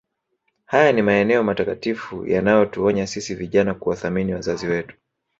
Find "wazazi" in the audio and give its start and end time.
4.33-4.67